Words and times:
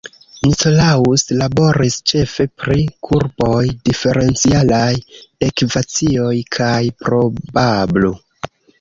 Nicolaus 0.43 1.23
laboris 1.41 1.97
ĉefe 2.13 2.47
pri 2.63 2.87
kurboj, 3.09 3.61
diferencialaj 3.91 4.91
ekvacioj, 5.53 6.37
kaj 6.61 6.77
probablo. 7.07 8.15